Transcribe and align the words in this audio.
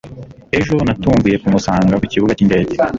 Ejo 0.59 0.75
natunguye 0.87 1.35
kumusanga 1.43 1.93
ku 2.01 2.05
kibuga 2.11 2.35
cyindege 2.37 2.73